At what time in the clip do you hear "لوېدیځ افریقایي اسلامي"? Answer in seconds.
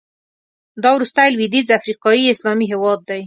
1.33-2.65